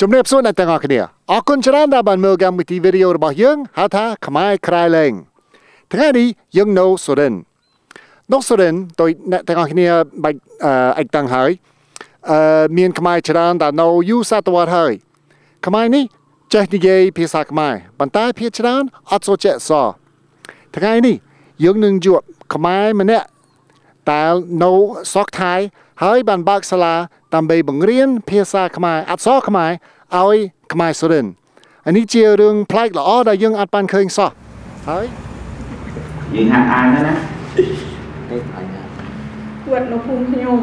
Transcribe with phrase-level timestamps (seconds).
[0.00, 0.98] ជំរាបសួរអ្នកទាំងអស់គ្នា
[1.32, 5.12] អរគុណច្រើនដែលបានមើលកម្មវិធីវីដេអូរបស់យើងហៅថាខ្មែរក្រៃលែង
[5.92, 6.26] ថ្ងៃនេះ
[6.56, 7.34] យើងនៅសូរិន
[8.32, 9.88] នៅសូរិនដោយអ្នកទាំងអស់គ្នា
[10.24, 11.50] បាច់អឺអិចតាំងហើយ
[12.30, 14.92] អឺមានខ្មែរច្រើនដែលនៅយូរសតវត្សរ៍ហើយ
[15.66, 16.04] ខ្មែរនេះ
[16.54, 19.86] ចេះនិយាយភាសាខ្មែរប៉ុន្តែភាគច្រើនអត់សូវចេះសរ
[20.76, 21.16] ថ្ងៃនេះ
[21.64, 22.20] យើងនឹងជួប
[22.54, 23.26] ខ្មែរម្នាក់
[24.10, 24.32] ដែល
[24.62, 24.72] នៅ
[25.12, 25.54] ស្រុកថៃ
[26.02, 26.94] ហើយបានបើកសាលា
[27.34, 29.70] ដើម្បីបង្រៀនភាសាខ្មែរអក្សរខ្មែរ
[30.16, 30.36] ឲ្យ
[30.72, 31.26] ខ្មែរសូរិន
[31.86, 34.30] អានេះជារឿងប្លែកល្អដែលយើងអត់បានឃើញសោះ
[34.88, 35.06] ហើយ
[36.34, 37.14] យើងហាត់អានទៅណា
[38.30, 38.66] ទេអញ
[39.70, 40.60] វត្តនៅភូមិខ្ញុំ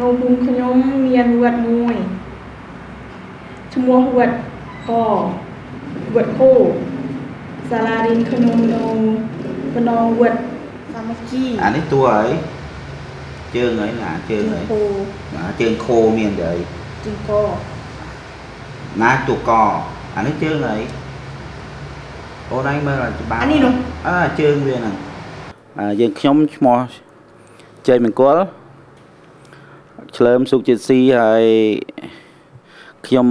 [0.00, 0.74] នៅភូមិខ្ញុំ
[1.06, 1.94] មានវត្តមួយ
[3.74, 4.36] ឈ្មោះវត្ត
[4.88, 4.90] ក
[6.14, 6.52] វត្តគោ
[7.70, 8.84] សាលារៀនខ្ញុំនៅ
[9.74, 10.38] បណ្ដងវត្ត
[10.92, 12.53] សាមគ្គីអានេះតួអី
[13.56, 14.82] ជើងអីណាជើងអីគោ
[15.36, 16.58] ណាជើងខោមានទៅអី
[17.04, 17.30] ជាងក
[19.02, 19.50] ណាតួក
[20.16, 20.78] អានេះជើងអី
[22.50, 23.74] អូនឯងមើលឲ្យច្បាស់អានេះនោះ
[24.08, 24.94] អើជើងវាហ្នឹង
[25.78, 26.78] អើយើងខ្ញុំឈ្មោះ
[27.88, 28.36] ជ័យមង្គល
[30.16, 31.44] ឆ្លើមសុខជាតិស៊ីហើយ
[33.06, 33.28] ខ្ញុំ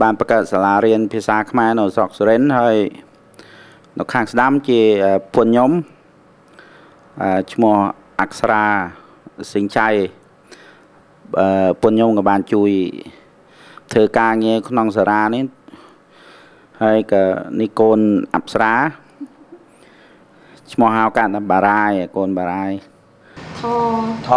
[0.00, 2.76] បានបង្កើតសាលារៀនភាសាខ្មែរនៅស្រុកសុរិនទ៍ហើយ
[3.98, 4.80] នៅខាងស្ដាំជា
[5.34, 5.70] ពុនខ្ញុំ
[7.22, 7.76] អឺឈ្មោះ
[8.22, 8.64] អក្សរា
[9.52, 9.88] សិង្ហចៃ
[11.40, 12.70] អឺពុនខ្ញុំក៏បានជួយ
[13.92, 15.44] ធ្វើការងារក្នុងសាលានេះ
[16.82, 17.22] ហើយក៏
[17.60, 18.00] នេះកូន
[18.34, 18.74] អប្សរា
[20.72, 22.72] ឈ្មោះហៅកាត់ថាបារាយកូនបារាយ
[23.58, 23.62] ថ
[24.28, 24.30] ថ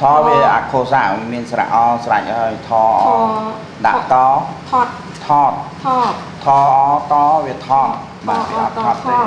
[0.00, 2.70] ថវាអក្ខរសាស្ត្រមានស្រៈអស្រេចហើយថ
[3.06, 3.10] ថ
[3.86, 4.16] ដាក់ត
[4.70, 4.88] ថត
[5.26, 5.52] ថត
[5.84, 6.46] ថតថ
[6.76, 7.14] អត
[7.46, 7.88] វាថត
[8.28, 9.18] បាទវាអត់ថតទេ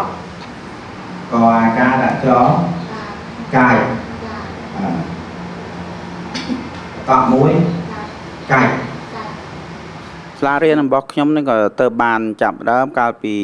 [1.32, 2.34] ក៏អាការដាក់ច្រ
[3.58, 3.76] កាយ
[4.78, 4.88] អឺ
[7.10, 7.52] តក់មួយ
[8.52, 8.68] កាយ
[10.40, 13.36] សាលារៀនរបស់ខ្ញុំនេះក៏ទៅបានចាប់ផ្ដើមកាលពី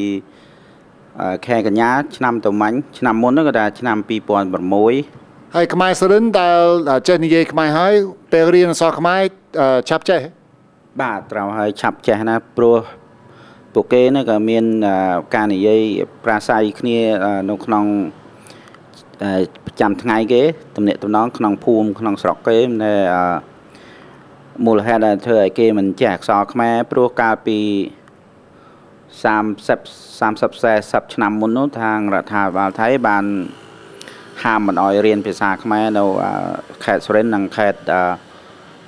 [1.19, 3.97] អឺខែកញ្ញា ឆ្នាំតមាញ់ឆ្នាំមុនហ្នឹងក៏ថាឆ្នាំ
[4.75, 6.59] 2006ហើយខ្មែរសូរិនដែល
[7.07, 7.93] ចេះនិយាយខ្មែរហើយ
[8.31, 9.21] ពេលរៀនអក្សរខ្មែរ
[9.61, 10.21] អឺឆាប់ចេះ
[11.01, 12.77] បាទត្រូវហើយឆាប់ចេះណាព្រោះ
[13.73, 15.81] ពួកគេនេះក៏មានអឺការនិយាយ
[16.23, 18.18] ប្រាស្រ័យគ្នាអឺនៅក្នុងអឺ
[19.21, 20.41] ប្រចាំថ្ងៃគេ
[20.75, 23.23] តំណាក់តំណងក្នុងភូមិក្នុងស្រុកគេនៅអឺ
[24.65, 27.59] មូលហេតុដែលធ្វើឲ្យគេមិនចេះអក្សរខ្មែរព្រោះកាលពី
[29.23, 29.59] 30
[30.19, 33.25] 30 40ឆ្នាំមុននោះខាងរដ្ឋាភិបាលថៃបាន
[34.43, 36.31] ហាមមិនអោយរៀនភាសាខ្មែរនៅអឺ
[36.83, 38.01] ខេត្តសុរិនទ៍និងខេត្តអឺ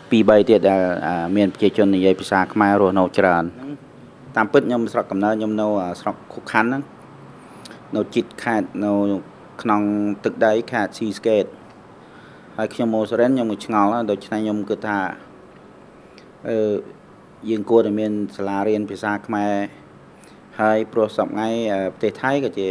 [0.10, 3.44] ពីរបីទៀតដែលអាមានប្រជាជននិយាយភាសាខ្មែររស់នៅច្រើន
[4.36, 6.84] តាមពិតខ្ញុំស្រុកកំណើតខ្ញុំនៅអាស្រុកខុកខាន់ហ្នឹង
[7.96, 8.94] នៅជិតខេត្តនៅ
[9.62, 9.82] ក្នុង
[10.26, 11.46] ទឹកដីខេត្តស៊ីស្កេត
[12.58, 15.00] ហើយខ្ញុំមកសរិនខ្ញុំក៏ឆ្ងល់ដែរដូច្នេះខ្ញុំគិតថា
[16.50, 16.58] អឺ
[17.50, 19.54] យើងគួរតែមានសាលារៀនភាសាខ្មែរ
[20.60, 22.70] ហើយព្រោះសប្ងៃអឺប្រទេសថៃក៏ជា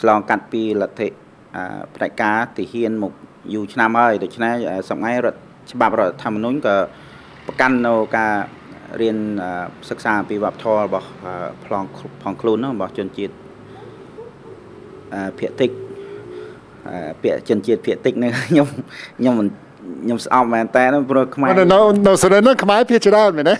[0.00, 1.08] ឆ្លងកាត់ពីលទ្ធិ
[1.56, 3.12] អឺផ្ដាច់ការទីហ៊ានមក
[3.54, 5.38] យូរឆ្នាំហើយដូច្នេះអឺសប្ងៃរដ្ឋ
[5.72, 6.76] ច្បាប់រដ្ឋធម្មនុញ្ញក៏
[7.46, 8.34] ប្រកាន់នៅការ
[9.00, 9.50] រៀនអឺ
[9.90, 11.32] សិក្សាអំពីវប្បធម៌របស់អឺ
[11.64, 11.86] ប្លង់
[12.22, 13.47] ផងខ្លួនហ្នឹងរបស់ជនជាតិអឺ
[15.38, 15.70] ភាគតិច
[16.88, 18.66] អឺពាក្យជនជាតិភាគតិចហ្នឹងខ្ញុំ
[19.18, 19.48] ខ្ញុំមិន
[20.02, 23.54] ខ្ញុំស្អប់មែនតើព្រោះខ្មែរនៅនៅនៅសូរិនហ្នឹងខ្មែរភាគច្រើនមែនទេ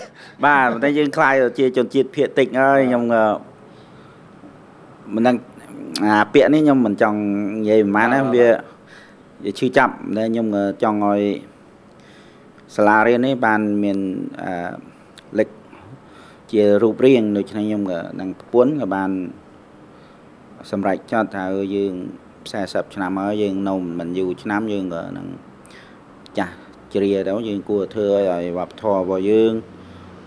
[0.45, 3.23] បាទប៉ុន្តែយើងខ្លាយទៅជាជនជាតិភាគតិចហើយខ្ញុំក៏
[5.15, 5.35] មិនដឹង
[6.05, 7.17] អាពាក្យនេះខ្ញុំមិនចង់
[7.55, 8.47] និយាយប្រហែលណាវា
[9.43, 11.21] វាឈឺចាប់តែខ្ញុំក៏ចង់ឲ្យ
[12.75, 13.97] សាលារៀននេះបានមាន
[14.41, 14.71] អឺ
[15.39, 15.49] លេខ
[16.51, 19.11] ជារូបរាងដូច្នេះខ្ញុំក៏នឹងប្រពន្ធក៏បាន
[20.71, 21.43] សម្រេចចត់ថា
[21.75, 21.93] យើង
[22.47, 25.27] 40ឆ្នាំហើយយើងនៅមិនយូរឆ្នាំយើងក៏នឹង
[26.37, 26.55] ចាស់
[26.93, 29.51] ជ្រាទៅយើងគួរធ្វើឲ្យវប្បធម៌របស់យើង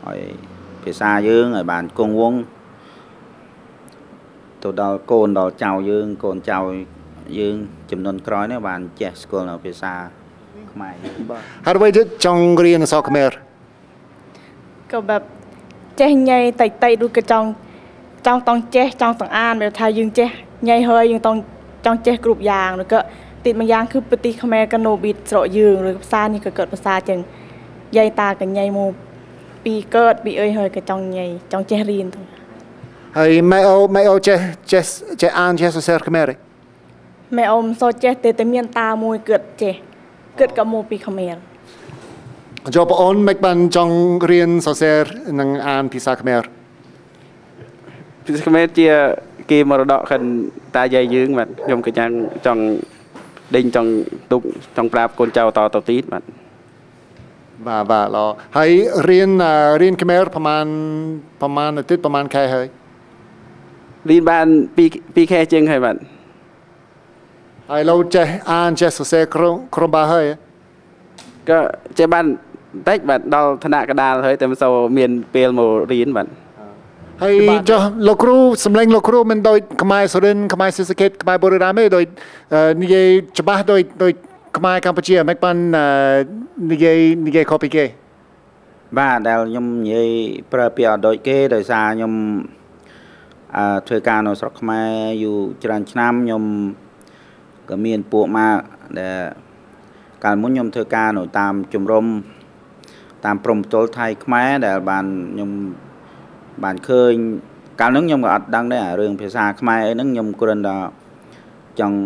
[0.06, 0.20] ឲ្យ
[0.84, 2.40] ភាសាយើងឲ្យបានគង់វង្ស
[4.62, 6.58] ទៅដល់កូនដល់ចៅយើងកូនចៅ
[7.38, 7.54] យើង
[7.90, 9.92] ចំនួនក្រោយនេះបានចេះស្គាល់នៅភាសា
[10.72, 13.30] ខ្មែរយើងបាទហើយអ្វីទៀតចង់រៀនអក្សរខ្មែរ
[14.92, 15.22] ក៏បែប
[16.00, 17.48] ចេះញ៉ៃតិចតិចឬក៏ចង់
[18.26, 20.28] ចង់តង់ចេះចង់តង់អានដែលថាយើងចេះ
[20.68, 21.38] ញ៉ៃហើយយើងតង់
[21.84, 23.00] ចង់ចេះគ្រប់យ៉ាងឬក៏
[23.44, 27.18] ទីមួយយ៉ាងគឺប្រទេសខ្មែរក៏នៅប៊ីតស្រកយើងឬភាសានេះក៏កើតភាសាចឹង
[27.96, 28.92] យាយតាក៏ញ៉ៃមក
[29.64, 32.20] ពីកើតពីអីហើយក៏ចង់ញ៉ៃចង់ចេះរៀនទៅ
[33.18, 34.38] ហើយម៉ែអូម៉ែអូចេះ
[34.72, 34.82] ចេះ
[35.22, 36.34] ចេះអានចេះសរសេរខ្មែរទេ
[37.36, 39.74] ម៉ែអ៊ំសូចេះតែតែមានតាមួយកើតចេះ
[40.40, 41.34] កើតក៏មកពីខ្មែរ
[42.74, 43.96] ចុះបងអូនមិនបានចង់
[44.30, 45.00] រៀនសរសេរ
[45.40, 46.42] និងអានភាសាខ្មែរ
[48.24, 48.88] ភាសាខ្មែរជា
[49.50, 50.22] គេមរតកខិន
[50.76, 52.10] តាយាយយើងបាទខ្ញុំក៏ចាំ
[52.46, 52.62] ចង់
[53.56, 53.90] ដេញចង់
[54.32, 54.42] ទុក
[54.76, 56.22] ចង់ប្រាប់កូនចៅតទៅទៀតបាទ
[57.66, 58.26] បបាទបាទល្អ
[58.56, 58.70] ហើយ
[59.08, 60.66] រៀនអឺរៀនខ្មែរប្រហែល
[61.40, 62.66] ប្រហែលអាទិត្យប្រហែលខែហើយ
[64.10, 64.46] រៀនបាន
[64.86, 65.96] 2 2ខែជាងហើយបាទ
[67.70, 70.36] ហើយលោកចេះអានចេះសរសេរក្រុមក្រុមបាហើយហ៎
[71.48, 71.58] ក៏
[71.98, 76.26] ចេះបានបន្តិចបាទដល់ឋានៈកដាលហើយតែមិនសូវមានពេលមករៀនបាទ
[77.20, 77.34] ហើយ
[77.70, 82.06] ចុះលោកគ្រូសម្លេងលោកគ្រូមិនដូចខ្មែរសុរិនខ្មែរសិស្សកេតខ្មែរបុរីរាមទេដូច
[82.54, 83.06] អឺនិយាយ
[83.38, 84.12] ច្បាស់ដូចដូច
[84.56, 85.86] ខ្មែរកម្ពុជាមិនបានអឺ
[86.72, 87.84] និយាយនិយាយខុសពីគេ
[88.98, 90.08] បាទដែលខ្ញុំនិយាយ
[90.52, 92.12] ប្រើពាក្យអត់ដូចគេដោយសារខ្ញុំ
[93.56, 94.90] អឺធ្វើការនៅស្រុកខ្មែរ
[95.22, 96.44] យូរច្រើនឆ្នាំខ្ញុំ
[97.68, 98.56] ក៏មានពួកមក
[98.98, 99.16] ដែល
[100.24, 102.06] កាលមុនខ្ញុំធ្វើការនៅតាមជំរំ
[103.24, 105.50] តាមព្រំប្រទល់ថៃខ្មែរដែលបានខ្ញុំ
[106.64, 107.12] បានឃើញ
[107.80, 110.76] កាលហ្នឹងខ្ញុំក៏អត់ដឹងដែរអារឿងភាសាខ្មែរអីហ្នឹងខ្ញុំគ្រាន់តែ
[111.80, 111.98] ចង់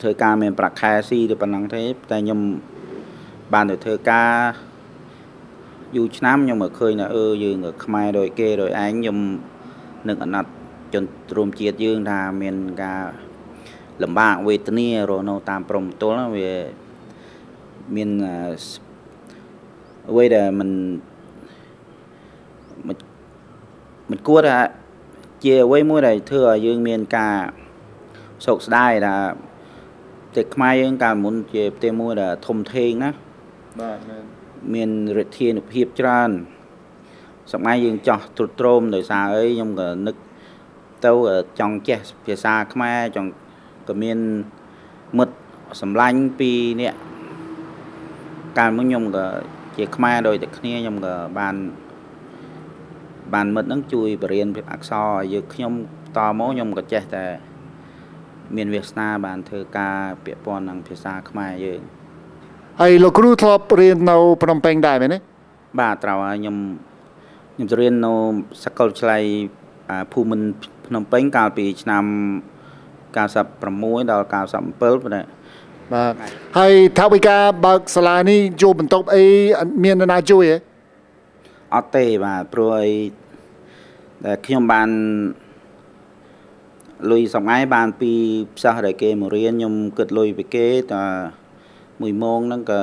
[0.00, 2.40] ធ្វើការមានប្រាក់ខែស៊ីទៅប៉ុណ្ណឹងទេតែខ្ញុំ
[3.52, 4.30] បានទៅធ្វើការ
[5.96, 9.18] យូរឆ្នាំខ្ញុំក៏ឃើញថាអឺយើងក៏ខ្មែរដូចគេដូចឯងខ្ញុំ
[10.08, 10.52] នឹងអាណត្តិ
[10.94, 11.04] ជន
[11.36, 13.02] រួមជាតិយើងថាមានការ
[14.02, 16.52] លំបាកវេទនារស់នៅតាមព្រំប្រទល់ហ្នឹងវា
[17.96, 18.64] មានអឺស
[20.10, 20.74] អ្វីដែលមិនមិ
[21.12, 21.15] ន
[24.10, 24.58] មិនគួរថា
[25.44, 27.36] ជាអ្វីមួយដែលធ្វើឲ្យយើងមានការ
[28.46, 29.16] សោកស្ដាយថា
[30.34, 33.10] ប្រទេសខ្មែរយើងកាលមុនជាប្រទេសមួយដែលធំធេងណា
[33.80, 34.22] បាទមែន
[34.74, 36.30] មានរិទ្ធានុភាពច្រើន
[37.52, 40.16] សម័យយើងចោះទ្រុឌទ្រោមដោយសារអីខ្ញុំក៏នឹក
[41.04, 41.12] ទៅ
[41.58, 43.30] ចង់ចេះភាសាខ្មែរចង់
[43.88, 44.18] ក៏មាន
[45.18, 45.36] មិត្ត
[45.80, 46.50] សម្លាញ់ពី
[46.80, 46.92] នេះ
[48.58, 49.26] កាលមុនខ្ញុំក៏
[49.76, 51.54] ជាខ្មែរដោយតែគ្នាខ្ញុំក៏បាន
[53.34, 55.72] បានមិត្តហ្នឹងជួយបរៀនអក្សរឲ្យយើងខ្ញុំ
[56.16, 57.24] តមកខ្ញុំក៏ចេះតែ
[58.56, 61.80] មានវាសនាបានធ្វើការពាក់ព័ន្ធនឹងភាសាខ្មែរយើង
[62.80, 65.18] ហើយលោកគ្រូធ្លាប់រៀននៅភ្នំពេញដែរមែនទេ
[65.80, 66.56] បាទត្រូវហើយខ្ញុំ
[67.54, 68.12] ខ្ញុំទៅរៀននៅ
[68.64, 69.22] សាកលវិទ្យាល័យ
[69.90, 70.46] អាភូមិន្ទ
[70.86, 72.04] ភ្នំពេញកាលពីឆ្នាំ
[73.16, 75.22] 96ដល់97ប៉ុន្តែ
[75.92, 76.12] បាទ
[76.58, 79.24] ហើយថាវិការបើកសាលានេះជួបន្ទប់អី
[79.58, 80.56] អត់មាននរណាជួយទេ
[81.74, 82.92] អត់ទេបាទព្រោះអី
[84.24, 84.88] តែខ្ញុំបាន
[87.10, 88.12] លុយសម្ងាយបានពី
[88.56, 91.02] ផ្សះដែលគេមករៀនខ្ញុំគិតលុយពីគេតែ
[92.00, 92.82] មួយម៉ោងហ្នឹងក៏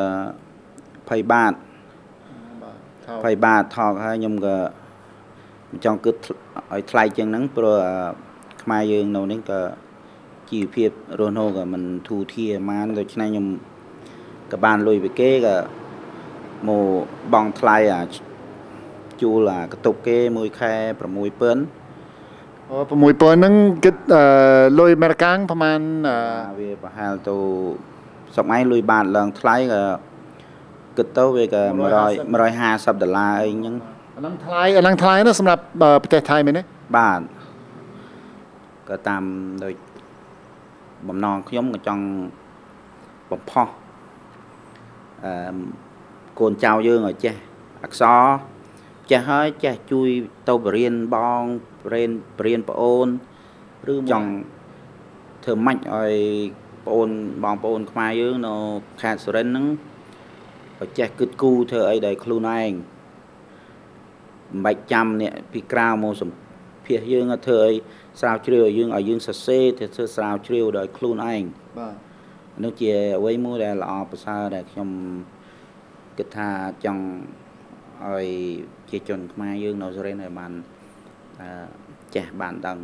[1.10, 1.54] 20បាត
[2.50, 4.56] 20បាតថកហើយខ្ញុំក៏
[5.70, 6.16] មិនចង់គិត
[6.72, 7.96] ឲ្យថ្លៃជាងហ្នឹងព្រោះអឺ
[8.64, 9.60] ខ្មែរយើងនៅនេះក៏
[10.52, 10.90] ជីវភាព
[11.20, 13.48] រស់នៅក៏មិនធូរធារប៉ុន្មានដូច្នេះខ្ញុំ
[14.52, 15.56] ក៏បានលុយពីគេក៏
[16.68, 16.86] មក
[17.34, 18.02] បង់ថ្លៃអា
[19.24, 23.54] ជួលអាកតុកគេមួយខែ6000អូ6000ហ្នឹង
[23.86, 24.24] គិតអឺ
[24.80, 26.16] លុយអាមេរិកាំងប្រហែលអឺ
[26.50, 27.36] អាវាប្រហែលទៅ
[28.38, 29.82] សម័យលុយបាតឡើងថ្លៃក៏
[30.98, 31.74] គិតទៅវាក៏100
[32.34, 33.76] 150ដុល្លារអីចឹង
[34.16, 36.64] អាហ្នឹងថ្លៃអាហ្នឹងថ្លៃណាស់សម្រាប់អឺប្រទេសថៃមែនទេ
[36.98, 37.22] បាទ
[38.90, 39.24] ក៏តាម
[39.64, 39.74] ដូច
[41.08, 42.04] បំណងខ្ញុំក៏ចង់
[43.32, 43.68] បំផុស
[45.26, 45.34] អឺ
[46.40, 47.36] កូនចៅយើងឲ្យចេះ
[47.84, 48.20] អក្សរ
[49.14, 50.10] ចេះហើយចេះជួយ
[50.50, 51.44] ទៅបរៀនបង
[51.86, 53.08] បរៀនបរៀនប្អូន
[53.94, 54.30] ឬចង់
[55.44, 56.14] ធ្វើម៉េចឲ្យ
[56.86, 57.10] ប្អូន
[57.44, 58.54] បងប្អូនខ្មែរយើងនៅ
[59.02, 59.66] ខេត្តសុរិនទ្រហ្នឹង
[60.80, 62.72] ឲ្យចេះគិតគូរធ្វើអីដោយខ្លួនឯង
[64.52, 67.76] មិនបាច់ចាំអ្នកពីក្រៅមកសម្ភាសយើងឲ្យធ្វើអី
[68.20, 71.44] ស្រាវជ្រាវឲ្យយើងឲ្យយើងសរសេរទៅធ្វើស្រាវជ្រាវដោយខ្លួនឯង
[71.80, 71.96] បាទ
[72.64, 74.90] នោះជាអ្វីមួយដែលល្អប្រសើរដែលខ្ញុំ
[76.18, 76.50] គិតថា
[76.86, 77.04] ចង់
[78.02, 78.28] ឲ្យ
[78.90, 80.52] ជាជនខ្មែរយើងនៅសុរិនទ្រឲ្យបាន
[81.42, 81.48] អឺ
[82.16, 82.78] ចេះបានដឹង